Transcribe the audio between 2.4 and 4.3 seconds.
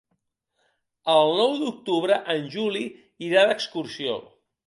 Juli irà d'excursió.